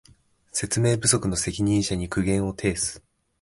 [0.51, 3.03] 説明不足の責任者に苦言を呈す